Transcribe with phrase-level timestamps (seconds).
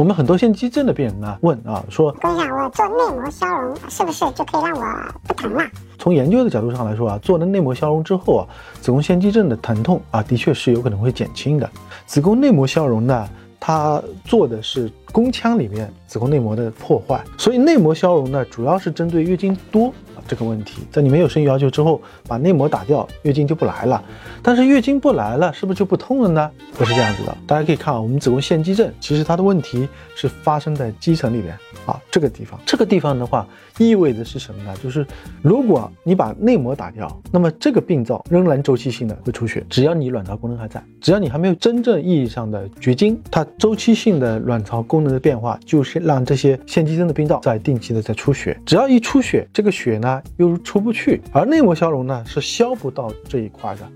[0.00, 4.86] 我们很多腺肌症的病人呢问啊说，跟你讲，我做内膜消融是不是就可以让我
[5.28, 5.62] 不疼了？
[5.98, 8.48] 从研究的角度上来说啊，做了内膜消融之后啊，
[8.80, 11.68] 子宫腺肌症的疼痛啊，的确是有可能会减轻的。
[12.06, 13.28] 子宫内膜消融呢，
[13.60, 19.92] 它做的是宫腔里面子宫内膜的破坏，所以内膜消融呢，主要是针对月经多。
[20.26, 24.02] 这个问题，在你没有生育要求之后，把内膜打掉，月经就不来了。
[24.42, 26.50] 但是月经不来了，是不是就不痛了呢？
[26.74, 27.36] 不是这样子的。
[27.46, 31.54] 大家可以看啊，我们子宫腺肌症，其实它的问题是发生在肌层里边
[31.86, 32.58] 啊，这个地方。
[32.64, 33.46] 这个地方的话，
[33.78, 34.74] 意味着是什么呢？
[34.82, 35.06] 就是
[35.42, 39.64] 如果你把内膜打掉，那么这个病灶仍然周期性的会出血。
[39.68, 48.58] 只要你卵巢功能还在，只要你还没有真正意义上的绝经，它周期性的卵巢功能的变化，就是让这些腺肌症的病灶在定期的在出血。
[48.64, 53.88] 只要一出血，这个血呢又出不去，而内膜消融呢是消不到这一块的，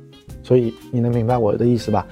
[0.42, 2.06] 所以你能明白我的意思吧？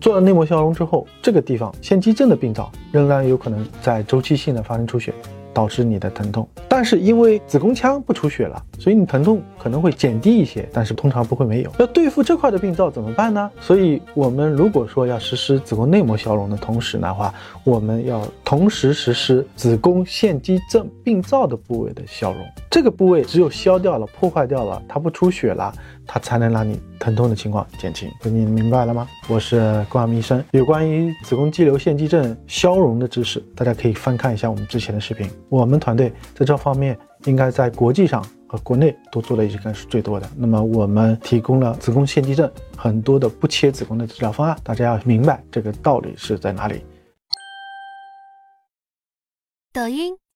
[0.00, 5.12] 做了内膜消融之后，这个地方腺肌症的病灶仍然有可能在周期性的发生出血。
[5.52, 11.72] 导致你的疼痛，但是因为子宫腔不出血了，所以你疼痛可能会减低一些，但是通常不会没有。
[11.78, 13.50] 要对付这块的病灶怎么办呢？
[13.60, 17.32] 所以我们如果说要实施子宫内膜消融的同时的话，
[17.64, 22.40] 我们要同时实施子宫腺肌症病灶的部位的消融。
[22.70, 25.72] 这个部位只有消掉了、破坏掉了，它不出血了。
[26.10, 29.08] 它才能让你疼痛的情况减轻，你明白了吗？
[29.28, 35.30] 我是关阳医生，有关于子宫肌瘤腺肌症消融的知识，大家可以翻看一下我们之前的视频。
[35.48, 40.28] 我们团队在这方面应该在国际上和国内都做的应该是最多的。
[40.36, 46.84] 那么我们提供了子宫腺肌症很多的不切子宫的治疗方案，大家要明白这个道理是在哪里。
[49.72, 50.27] 抖音。